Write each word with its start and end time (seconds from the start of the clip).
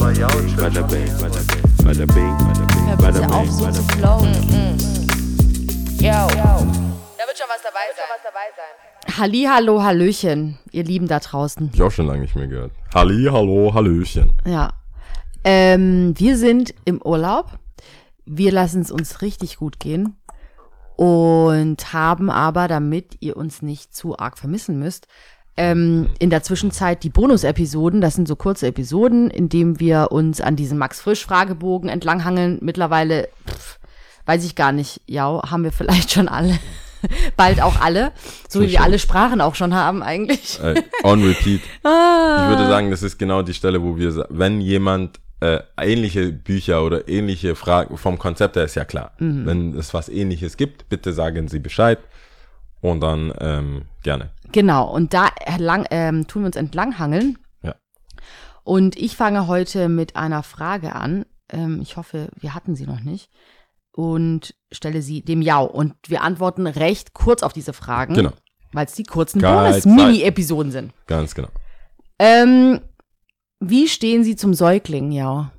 Bada 0.00 0.28
bing, 0.28 1.12
bada 1.20 2.06
bing, 2.06 2.36
bada 2.96 3.20
bing, 3.20 3.30
auf, 3.30 3.50
so 3.50 3.70
zu 3.70 3.82
flowen. 3.82 4.32
Yo. 5.98 6.08
Da 6.08 7.26
wird 7.26 7.36
schon 7.36 7.46
was 7.46 7.60
dabei 7.62 7.86
sein. 7.94 9.18
Halli, 9.18 9.42
hallo, 9.44 9.82
hallöchen, 9.82 10.58
ihr 10.72 10.84
Lieben 10.84 11.06
da 11.06 11.20
draußen. 11.20 11.66
Hab 11.66 11.74
ich 11.74 11.82
auch 11.82 11.90
schon 11.90 12.06
lange 12.06 12.20
nicht 12.20 12.34
mehr 12.34 12.46
gehört. 12.46 12.72
Halli, 12.94 13.28
hallo, 13.30 13.74
hallöchen. 13.74 14.32
Ja. 14.46 14.72
Ähm, 15.44 16.14
wir 16.16 16.38
sind 16.38 16.74
im 16.86 17.02
Urlaub. 17.02 17.58
Wir 18.24 18.52
lassen 18.52 18.80
es 18.80 18.90
uns 18.90 19.20
richtig 19.20 19.58
gut 19.58 19.80
gehen. 19.80 20.16
Und 20.96 21.92
haben 21.92 22.30
aber, 22.30 22.68
damit 22.68 23.18
ihr 23.20 23.36
uns 23.36 23.60
nicht 23.60 23.94
zu 23.94 24.18
arg 24.18 24.38
vermissen 24.38 24.78
müsst, 24.78 25.08
ähm, 25.60 26.08
in 26.18 26.30
der 26.30 26.42
Zwischenzeit 26.42 27.04
die 27.04 27.10
Bonus-Episoden, 27.10 28.00
das 28.00 28.14
sind 28.14 28.26
so 28.26 28.34
kurze 28.34 28.66
Episoden, 28.66 29.28
in 29.28 29.50
denen 29.50 29.78
wir 29.78 30.08
uns 30.10 30.40
an 30.40 30.56
diesem 30.56 30.78
Max-Frisch-Fragebogen 30.78 31.90
entlanghangeln. 31.90 32.58
Mittlerweile, 32.62 33.28
pff, 33.46 33.78
weiß 34.24 34.42
ich 34.46 34.54
gar 34.54 34.72
nicht, 34.72 35.02
ja, 35.06 35.42
haben 35.50 35.62
wir 35.62 35.72
vielleicht 35.72 36.12
schon 36.12 36.28
alle. 36.28 36.58
Bald 37.36 37.60
auch 37.60 37.78
alle. 37.78 38.12
So 38.48 38.62
wie 38.62 38.70
wir 38.70 38.80
alle 38.80 38.98
Sprachen 38.98 39.42
auch 39.42 39.54
schon 39.54 39.74
haben 39.74 40.02
eigentlich. 40.02 40.58
Äh, 40.62 40.82
on 41.02 41.22
repeat. 41.22 41.60
Ah. 41.84 42.44
Ich 42.44 42.56
würde 42.56 42.70
sagen, 42.70 42.90
das 42.90 43.02
ist 43.02 43.18
genau 43.18 43.42
die 43.42 43.54
Stelle, 43.54 43.82
wo 43.82 43.98
wir, 43.98 44.26
wenn 44.30 44.62
jemand 44.62 45.20
äh, 45.40 45.60
ähnliche 45.78 46.32
Bücher 46.32 46.82
oder 46.82 47.06
ähnliche 47.06 47.54
Fragen, 47.54 47.98
vom 47.98 48.18
Konzept 48.18 48.56
her 48.56 48.64
ist 48.64 48.76
ja 48.76 48.86
klar. 48.86 49.12
Mhm. 49.18 49.46
Wenn 49.46 49.78
es 49.78 49.92
was 49.92 50.08
ähnliches 50.08 50.56
gibt, 50.56 50.88
bitte 50.88 51.12
sagen 51.12 51.48
Sie 51.48 51.58
Bescheid. 51.58 51.98
Und 52.80 53.00
dann 53.00 53.32
ähm, 53.40 53.82
gerne. 54.02 54.30
Genau, 54.52 54.90
und 54.90 55.14
da 55.14 55.28
erlang, 55.44 55.86
ähm, 55.90 56.26
tun 56.26 56.42
wir 56.42 56.46
uns 56.46 56.56
entlanghangeln. 56.56 57.38
Ja. 57.62 57.74
Und 58.64 58.96
ich 58.96 59.16
fange 59.16 59.46
heute 59.46 59.88
mit 59.88 60.16
einer 60.16 60.42
Frage 60.42 60.94
an. 60.94 61.26
Ähm, 61.48 61.80
ich 61.80 61.96
hoffe, 61.96 62.28
wir 62.36 62.54
hatten 62.54 62.76
sie 62.76 62.86
noch 62.86 63.00
nicht. 63.00 63.30
Und 63.92 64.54
stelle 64.70 65.02
sie 65.02 65.22
dem 65.22 65.42
Jau. 65.42 65.64
Und 65.64 65.94
wir 66.08 66.22
antworten 66.22 66.66
recht 66.66 67.12
kurz 67.12 67.42
auf 67.42 67.52
diese 67.52 67.72
Fragen. 67.72 68.14
Genau, 68.14 68.32
Weil 68.72 68.86
es 68.86 68.92
die 68.94 69.02
kurzen 69.02 69.40
Bonus-Mini-Episoden 69.40 70.70
sind. 70.70 70.92
ganz 71.06 71.34
genau. 71.34 71.48
Ähm, 72.18 72.80
wie 73.58 73.88
stehen 73.88 74.24
Sie 74.24 74.36
zum 74.36 74.54
Säugling, 74.54 75.10
Jau? 75.10 75.50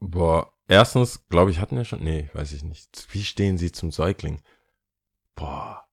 Boah, 0.00 0.52
erstens, 0.66 1.26
glaube 1.28 1.50
ich, 1.50 1.60
hatten 1.60 1.76
wir 1.76 1.84
schon. 1.84 2.02
Nee, 2.02 2.30
weiß 2.32 2.52
ich 2.52 2.64
nicht. 2.64 3.06
Wie 3.12 3.22
stehen 3.22 3.56
Sie 3.58 3.70
zum 3.70 3.90
Säugling? 3.92 4.42
Boah. 5.34 5.84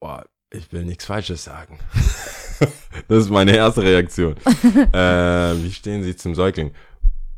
Boah, 0.00 0.24
ich 0.52 0.72
will 0.72 0.84
nichts 0.84 1.04
Falsches 1.06 1.44
sagen. 1.44 1.78
das 3.08 3.24
ist 3.24 3.30
meine 3.30 3.54
erste 3.56 3.82
Reaktion. 3.82 4.36
äh, 4.92 5.54
wie 5.62 5.72
stehen 5.72 6.02
Sie 6.02 6.16
zum 6.16 6.34
Säugling? 6.34 6.72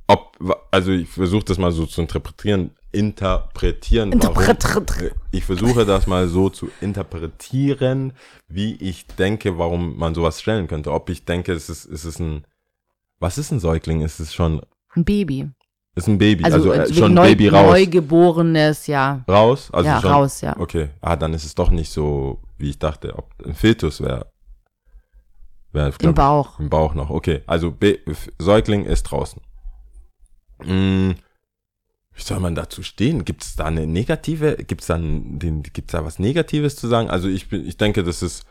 Ob, 0.06 0.36
also 0.70 0.90
ich 0.92 1.08
versuche 1.08 1.44
das 1.44 1.58
mal 1.58 1.70
so 1.72 1.84
zu 1.86 2.00
interpretieren, 2.00 2.70
interpretieren. 2.92 4.10
warum- 4.22 4.42
Interpret- 4.42 5.02
Äh, 5.02 5.10
Ich 5.32 5.44
versuche 5.44 5.84
das 5.84 6.06
mal 6.06 6.28
so 6.28 6.48
zu 6.48 6.70
interpretieren, 6.80 8.12
wie 8.48 8.74
ich 8.76 9.06
denke, 9.06 9.58
warum 9.58 9.98
man 9.98 10.14
sowas 10.14 10.40
stellen 10.40 10.66
könnte. 10.66 10.92
Ob 10.92 11.10
ich 11.10 11.24
denke, 11.26 11.52
es 11.52 11.68
ist, 11.68 11.84
es 11.84 12.04
ist 12.06 12.20
ein, 12.20 12.46
was 13.18 13.36
ist 13.36 13.50
ein 13.50 13.60
Säugling? 13.60 14.00
Ist 14.00 14.18
es 14.20 14.32
schon, 14.34 14.62
Ein 14.94 15.04
Baby. 15.04 15.50
Ist 15.98 16.08
ein 16.08 16.18
Baby, 16.18 16.44
Also, 16.44 16.70
also, 16.70 16.72
äh, 16.72 16.94
schon 16.94 17.14
neu, 17.14 17.28
Baby 17.28 17.48
raus. 17.48 17.70
Neugeborenes, 17.70 18.86
ja. 18.86 19.24
raus? 19.28 19.68
Also 19.72 19.88
ja, 19.88 20.00
schon, 20.00 20.10
raus, 20.10 20.40
ja. 20.40 20.56
Okay, 20.58 20.88
ah, 21.00 21.16
dann 21.16 21.34
ist 21.34 21.44
es 21.44 21.54
doch 21.54 21.70
nicht 21.70 21.90
so, 21.92 22.40
wie 22.58 22.70
ich 22.70 22.78
dachte. 22.78 23.16
Ob 23.16 23.30
ein 23.44 23.54
Fetus 23.54 24.00
wäre, 24.00 24.26
wäre 25.72 25.92
Im 26.00 26.14
Bauch. 26.14 26.58
Im 26.60 26.70
Bauch 26.70 26.94
noch, 26.94 27.10
okay. 27.10 27.42
Also 27.46 27.70
Be 27.70 27.98
Säugling 28.38 28.84
ist 28.84 29.04
draußen. 29.04 29.40
Mm, 30.64 31.10
wie 32.14 32.22
soll 32.22 32.40
man 32.40 32.54
dazu 32.54 32.82
stehen? 32.82 33.24
Gibt 33.24 33.44
es 33.44 33.56
da 33.56 33.66
eine 33.66 33.86
negative, 33.86 34.56
gibt 34.56 34.80
es 34.80 34.86
da, 34.88 34.98
den- 34.98 35.62
gibt's 35.62 35.92
da 35.92 36.04
was 36.04 36.18
Negatives 36.18 36.76
zu 36.76 36.88
sagen? 36.88 37.10
Also 37.10 37.28
ich 37.28 37.48
bin, 37.48 37.66
ich 37.66 37.76
denke, 37.76 38.02
das 38.04 38.22
ist, 38.22 38.44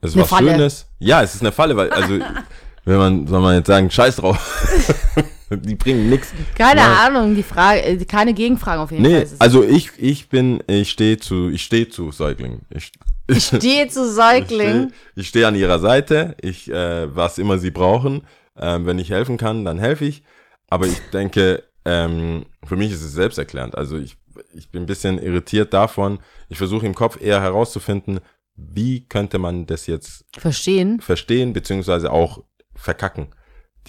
das 0.00 0.10
ist 0.10 0.16
Eine 0.16 0.22
was 0.22 0.30
Falle. 0.30 0.50
Schönes. 0.52 0.86
Ja, 0.98 1.22
es 1.22 1.34
ist 1.34 1.40
eine 1.42 1.52
Falle, 1.52 1.76
weil, 1.76 1.90
also, 1.90 2.18
wenn 2.84 2.96
man, 2.98 3.26
soll 3.26 3.40
man 3.40 3.56
jetzt 3.56 3.66
sagen, 3.66 3.90
scheiß 3.90 4.16
drauf. 4.16 5.16
Die 5.50 5.74
bringen 5.76 6.10
nix. 6.10 6.32
Keine 6.56 6.80
Nein. 6.80 7.14
Ahnung, 7.16 7.34
die 7.36 7.42
Frage, 7.42 7.82
äh, 7.82 8.04
keine 8.04 8.34
Gegenfragen 8.34 8.82
auf 8.82 8.90
jeden 8.90 9.04
Fall. 9.04 9.12
Nee, 9.12 9.22
es. 9.22 9.40
also 9.40 9.62
ich, 9.62 9.92
ich 9.96 10.28
bin, 10.28 10.62
ich 10.66 10.90
stehe 10.90 11.18
zu, 11.18 11.50
ich 11.50 11.62
stehe 11.62 11.88
zu 11.88 12.10
Säuglingen. 12.10 12.62
Ich, 12.70 12.90
ich, 13.28 13.44
Stehe 13.44 13.86
zu 13.88 14.06
ich 14.08 14.14
Säugling. 14.14 14.48
stehe 14.48 14.90
ich 15.14 15.28
steh 15.28 15.44
an 15.44 15.54
ihrer 15.54 15.78
Seite. 15.78 16.36
Ich, 16.40 16.70
äh, 16.70 17.14
was 17.14 17.38
immer 17.38 17.58
sie 17.58 17.70
brauchen. 17.70 18.22
Ähm, 18.58 18.86
wenn 18.86 18.98
ich 18.98 19.10
helfen 19.10 19.36
kann, 19.36 19.64
dann 19.64 19.78
helfe 19.78 20.04
ich. 20.06 20.22
Aber 20.68 20.86
ich 20.86 20.98
denke, 21.12 21.62
ähm, 21.84 22.46
für 22.64 22.76
mich 22.76 22.90
ist 22.90 23.02
es 23.02 23.12
selbsterklärend. 23.12 23.76
Also 23.76 23.98
ich, 23.98 24.16
ich 24.52 24.70
bin 24.70 24.82
ein 24.82 24.86
bisschen 24.86 25.18
irritiert 25.22 25.72
davon. 25.72 26.18
Ich 26.48 26.58
versuche 26.58 26.86
im 26.86 26.94
Kopf 26.94 27.20
eher 27.20 27.40
herauszufinden, 27.40 28.20
wie 28.56 29.06
könnte 29.06 29.38
man 29.38 29.66
das 29.66 29.86
jetzt 29.86 30.24
Verstehen. 30.36 31.00
verstehen, 31.00 31.52
beziehungsweise 31.52 32.10
auch 32.10 32.42
verkacken. 32.74 33.28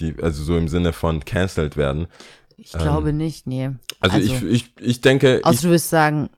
Die, 0.00 0.14
also 0.22 0.42
so 0.44 0.56
im 0.56 0.68
Sinne 0.68 0.92
von 0.92 1.24
cancelled 1.24 1.76
werden. 1.76 2.06
Ich 2.56 2.72
glaube 2.72 3.12
nicht, 3.12 3.46
nee. 3.46 3.70
Also, 4.00 4.16
Also- 4.16 4.46
ich, 4.46 4.72
ich, 4.78 4.80
ich 4.80 5.00
denke, 5.00 5.38
ich, 5.38 5.44
Außer 5.44 5.68
du 5.68 5.70
wirst 5.74 5.90
sagen, 5.90 6.28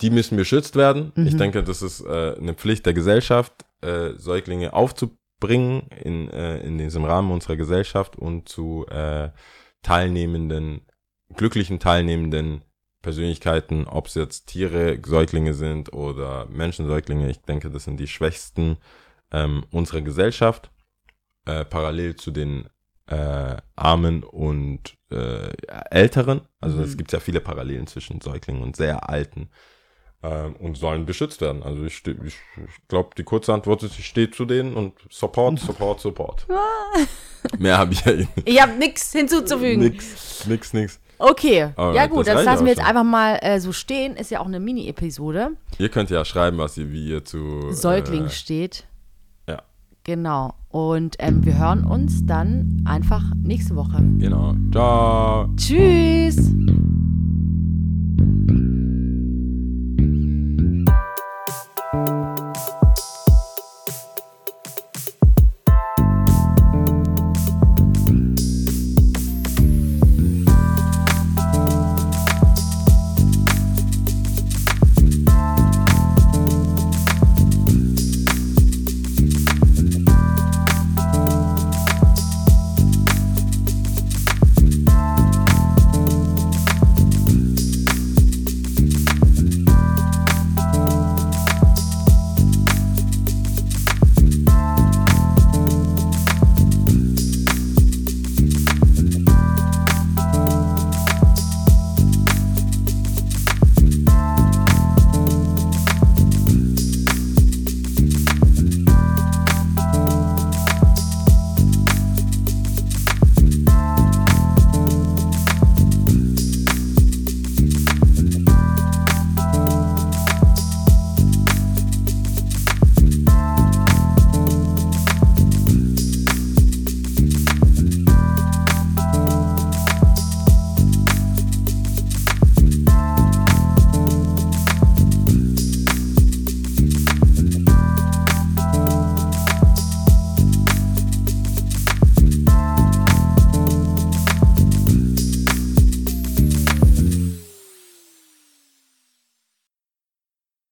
die 0.00 0.10
müssen 0.10 0.36
beschützt 0.36 0.76
werden. 0.76 1.12
Ich 1.16 1.34
Mhm. 1.34 1.38
denke, 1.38 1.62
das 1.64 1.82
ist 1.82 2.00
äh, 2.00 2.34
eine 2.38 2.54
Pflicht 2.54 2.86
der 2.86 2.94
Gesellschaft, 2.94 3.64
äh, 3.80 4.10
Säuglinge 4.16 4.72
aufzubringen 4.72 5.82
in, 6.02 6.30
äh, 6.30 6.58
in 6.60 6.78
diesem 6.78 7.04
Rahmen 7.04 7.30
unserer 7.32 7.56
Gesellschaft 7.56 8.16
und 8.16 8.48
zu 8.48 8.86
äh, 8.88 9.30
teilnehmenden, 9.82 10.82
glücklichen 11.36 11.78
teilnehmenden 11.78 12.62
Persönlichkeiten, 13.02 13.86
ob 13.86 14.06
es 14.08 14.14
jetzt 14.14 14.46
Tiere, 14.48 14.98
Säuglinge 15.04 15.54
sind 15.54 15.92
oder 15.92 16.46
Menschensäuglinge. 16.46 17.30
Ich 17.30 17.40
denke, 17.40 17.70
das 17.70 17.84
sind 17.84 17.98
die 17.98 18.08
Schwächsten 18.08 18.76
ähm, 19.30 19.64
unserer 19.70 20.00
Gesellschaft, 20.02 20.70
äh, 21.46 21.64
parallel 21.64 22.16
zu 22.16 22.30
den 22.30 22.68
äh, 23.08 23.56
Armen 23.76 24.22
und 24.22 24.94
äh, 25.10 25.48
Älteren. 25.90 26.42
Also 26.60 26.76
Mhm. 26.78 26.82
es 26.84 26.96
gibt 26.96 27.12
ja 27.12 27.20
viele 27.20 27.40
Parallelen 27.40 27.86
zwischen 27.86 28.20
Säuglingen 28.20 28.62
und 28.62 28.76
sehr 28.76 29.08
Alten 29.08 29.48
ähm, 30.22 30.56
und 30.56 30.76
sollen 30.76 31.06
beschützt 31.06 31.40
werden. 31.40 31.62
Also 31.62 31.84
ich, 31.84 32.06
ich, 32.06 32.16
ich 32.34 32.88
glaube, 32.88 33.10
die 33.16 33.22
kurze 33.24 33.54
Antwort 33.54 33.82
ist, 33.82 33.98
ich 33.98 34.06
stehe 34.06 34.30
zu 34.30 34.44
denen 34.44 34.74
und 34.74 34.94
Support, 35.10 35.58
Support, 35.60 36.00
Support. 36.00 36.46
Mehr 37.58 37.78
habe 37.78 37.92
ich 37.92 38.04
ja 38.04 38.12
eh 38.12 38.26
ich 38.44 38.60
habe 38.60 38.72
nichts 38.72 39.12
hinzuzufügen. 39.12 39.80
nix, 39.82 40.46
nix, 40.46 40.72
nix. 40.72 41.00
Okay, 41.20 41.70
Alright, 41.74 41.96
ja 41.96 42.06
gut, 42.06 42.26
das 42.28 42.34
das, 42.34 42.44
lassen 42.44 42.64
wir 42.64 42.72
jetzt 42.72 42.78
schon. 42.80 42.86
einfach 42.88 43.02
mal 43.04 43.38
äh, 43.42 43.58
so 43.58 43.72
stehen. 43.72 44.14
Ist 44.16 44.30
ja 44.30 44.38
auch 44.40 44.46
eine 44.46 44.60
Mini-Episode. 44.60 45.50
Ihr 45.78 45.88
könnt 45.88 46.10
ja 46.10 46.24
schreiben, 46.24 46.58
was 46.58 46.76
ihr, 46.78 46.92
wie 46.92 47.08
ihr 47.08 47.24
zu 47.24 47.72
Säugling 47.72 48.26
Äh, 48.26 48.30
steht. 48.30 48.86
ja. 49.48 49.62
Genau. 50.04 50.54
Und 50.70 51.16
ähm, 51.18 51.44
wir 51.44 51.58
hören 51.58 51.84
uns 51.84 52.26
dann 52.26 52.82
einfach 52.84 53.24
nächste 53.42 53.74
Woche. 53.76 54.02
genau. 54.18 54.54
Ciao. 54.70 55.48
Tschüss. 55.56 56.52